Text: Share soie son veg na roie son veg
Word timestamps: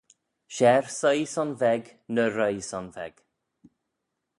Share 0.55 0.89
soie 0.95 1.27
son 1.31 1.51
veg 1.61 1.83
na 2.13 2.25
roie 2.35 2.61
son 2.69 2.87
veg 2.95 3.13